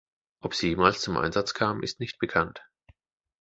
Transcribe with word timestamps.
Ob 0.41 0.55
sie 0.55 0.69
jemals 0.69 0.99
zum 1.01 1.15
Einsatz 1.15 1.53
kam, 1.53 1.83
ist 1.83 1.99
nicht 1.99 2.17
bekannt. 2.17 2.63